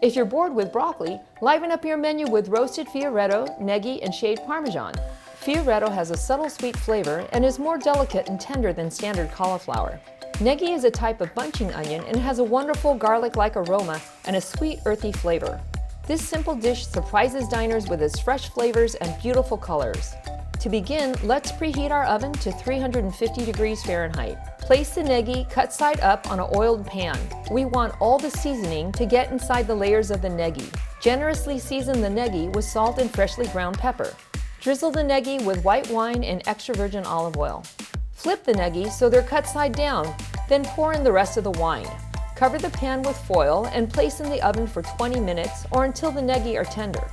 If 0.00 0.14
you're 0.14 0.24
bored 0.24 0.54
with 0.54 0.72
broccoli, 0.72 1.20
liven 1.42 1.72
up 1.72 1.84
your 1.84 1.96
menu 1.96 2.30
with 2.30 2.48
roasted 2.48 2.86
Fioretto, 2.86 3.60
Negi, 3.60 3.98
and 4.02 4.14
shaved 4.14 4.44
Parmesan. 4.46 4.94
Fioretto 5.40 5.92
has 5.92 6.10
a 6.10 6.16
subtle 6.16 6.48
sweet 6.48 6.76
flavor 6.76 7.26
and 7.32 7.44
is 7.44 7.58
more 7.58 7.78
delicate 7.78 8.28
and 8.28 8.40
tender 8.40 8.72
than 8.72 8.90
standard 8.90 9.30
cauliflower. 9.32 10.00
Negi 10.34 10.70
is 10.74 10.84
a 10.84 10.90
type 10.90 11.20
of 11.20 11.34
bunching 11.34 11.72
onion 11.74 12.04
and 12.06 12.16
has 12.16 12.38
a 12.38 12.44
wonderful 12.44 12.94
garlic-like 12.94 13.56
aroma 13.56 14.00
and 14.24 14.36
a 14.36 14.40
sweet, 14.40 14.78
earthy 14.86 15.10
flavor. 15.10 15.60
This 16.06 16.26
simple 16.26 16.54
dish 16.54 16.86
surprises 16.86 17.48
diners 17.48 17.88
with 17.88 18.00
its 18.00 18.20
fresh 18.20 18.48
flavors 18.50 18.94
and 18.94 19.20
beautiful 19.20 19.58
colors. 19.58 20.14
To 20.60 20.68
begin, 20.68 21.14
let's 21.22 21.52
preheat 21.52 21.92
our 21.92 22.04
oven 22.06 22.32
to 22.32 22.50
350 22.50 23.44
degrees 23.44 23.80
Fahrenheit. 23.84 24.58
Place 24.58 24.92
the 24.92 25.02
negi 25.02 25.48
cut 25.48 25.72
side 25.72 26.00
up 26.00 26.28
on 26.32 26.40
an 26.40 26.48
oiled 26.52 26.84
pan. 26.84 27.16
We 27.48 27.64
want 27.64 27.94
all 28.00 28.18
the 28.18 28.30
seasoning 28.30 28.90
to 28.92 29.06
get 29.06 29.30
inside 29.30 29.68
the 29.68 29.74
layers 29.76 30.10
of 30.10 30.20
the 30.20 30.28
negi. 30.28 30.68
Generously 31.00 31.60
season 31.60 32.00
the 32.00 32.08
negi 32.08 32.52
with 32.56 32.64
salt 32.64 32.98
and 32.98 33.08
freshly 33.08 33.46
ground 33.48 33.78
pepper. 33.78 34.12
Drizzle 34.60 34.90
the 34.90 35.00
negi 35.00 35.44
with 35.44 35.62
white 35.62 35.88
wine 35.90 36.24
and 36.24 36.42
extra 36.48 36.74
virgin 36.74 37.04
olive 37.04 37.36
oil. 37.36 37.62
Flip 38.10 38.42
the 38.42 38.52
negi 38.52 38.90
so 38.90 39.08
they're 39.08 39.22
cut 39.22 39.46
side 39.46 39.72
down, 39.72 40.12
then 40.48 40.64
pour 40.64 40.92
in 40.92 41.04
the 41.04 41.12
rest 41.12 41.36
of 41.36 41.44
the 41.44 41.52
wine. 41.52 41.88
Cover 42.34 42.58
the 42.58 42.70
pan 42.70 43.02
with 43.02 43.16
foil 43.16 43.70
and 43.72 43.92
place 43.92 44.18
in 44.18 44.28
the 44.28 44.42
oven 44.42 44.66
for 44.66 44.82
20 44.82 45.20
minutes 45.20 45.66
or 45.70 45.84
until 45.84 46.10
the 46.10 46.20
negi 46.20 46.56
are 46.56 46.64
tender. 46.64 47.08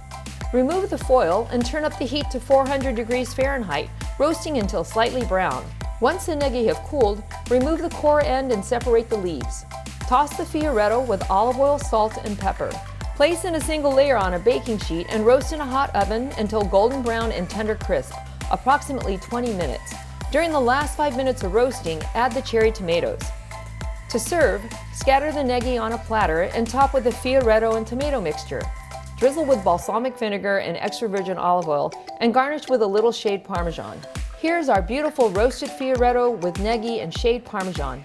Remove 0.55 0.89
the 0.89 0.97
foil 0.97 1.49
and 1.51 1.65
turn 1.65 1.83
up 1.83 1.99
the 1.99 2.05
heat 2.05 2.31
to 2.31 2.39
400 2.39 2.95
degrees 2.95 3.33
Fahrenheit, 3.33 3.89
roasting 4.17 4.57
until 4.57 4.85
slightly 4.85 5.25
brown. 5.25 5.65
Once 5.99 6.27
the 6.27 6.33
negi 6.33 6.65
have 6.65 6.77
cooled, 6.77 7.21
remove 7.49 7.81
the 7.81 7.89
core 7.89 8.21
end 8.21 8.53
and 8.53 8.63
separate 8.63 9.09
the 9.09 9.17
leaves. 9.17 9.65
Toss 10.07 10.37
the 10.37 10.45
fioretto 10.45 11.05
with 11.05 11.29
olive 11.29 11.59
oil, 11.59 11.77
salt, 11.77 12.15
and 12.23 12.39
pepper. 12.39 12.71
Place 13.17 13.43
in 13.43 13.55
a 13.55 13.59
single 13.59 13.91
layer 13.91 14.15
on 14.15 14.35
a 14.35 14.39
baking 14.39 14.77
sheet 14.77 15.07
and 15.09 15.25
roast 15.25 15.51
in 15.51 15.59
a 15.59 15.65
hot 15.65 15.93
oven 15.93 16.31
until 16.37 16.63
golden 16.63 17.01
brown 17.01 17.33
and 17.33 17.49
tender 17.49 17.75
crisp, 17.75 18.13
approximately 18.49 19.17
20 19.17 19.51
minutes. 19.55 19.93
During 20.31 20.53
the 20.53 20.59
last 20.61 20.95
5 20.95 21.17
minutes 21.17 21.43
of 21.43 21.53
roasting, 21.53 22.01
add 22.13 22.31
the 22.31 22.41
cherry 22.41 22.71
tomatoes. 22.71 23.19
To 24.09 24.17
serve, 24.17 24.61
scatter 24.93 25.33
the 25.33 25.41
negi 25.41 25.77
on 25.77 25.91
a 25.91 25.97
platter 25.97 26.43
and 26.43 26.65
top 26.65 26.93
with 26.93 27.03
the 27.03 27.09
fioretto 27.09 27.75
and 27.75 27.85
tomato 27.85 28.21
mixture. 28.21 28.61
Drizzle 29.17 29.45
with 29.45 29.63
balsamic 29.63 30.17
vinegar 30.17 30.57
and 30.57 30.75
extra 30.75 31.07
virgin 31.07 31.37
olive 31.37 31.69
oil 31.69 31.91
and 32.19 32.33
garnish 32.33 32.67
with 32.67 32.81
a 32.81 32.87
little 32.87 33.13
shaved 33.13 33.45
parmesan. 33.45 33.97
Here's 34.39 34.67
our 34.67 34.81
beautiful 34.81 35.29
roasted 35.29 35.69
fioretto 35.69 36.41
with 36.41 36.55
negi 36.55 37.01
and 37.01 37.17
shaved 37.17 37.45
parmesan. 37.45 38.03